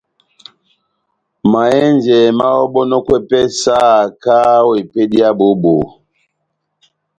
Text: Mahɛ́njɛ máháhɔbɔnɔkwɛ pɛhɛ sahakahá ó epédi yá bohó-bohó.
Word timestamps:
Mahɛ́njɛ 1.51 2.17
máháhɔbɔnɔkwɛ 2.37 3.17
pɛhɛ 3.29 3.47
sahakahá 3.61 4.53
ó 4.69 4.71
epédi 4.81 5.17
yá 5.21 5.29
bohó-bohó. 5.37 5.85